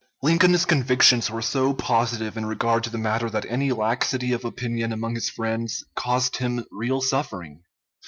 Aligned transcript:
Lincoln's 0.23 0.65
convictions 0.65 1.29
were 1.29 1.43
so 1.43 1.75
positive 1.75 2.35
in 2.35 2.47
regard 2.47 2.83
to 2.85 2.89
the 2.89 2.97
matter 2.97 3.29
that 3.29 3.45
any 3.45 3.71
laxity 3.71 4.33
of 4.33 4.43
opinion 4.43 4.91
among 4.91 5.13
his 5.13 5.29
friends 5.29 5.85
caused 5.95 6.37
him 6.37 6.65
real 6.71 7.01
suffering. 7.01 7.61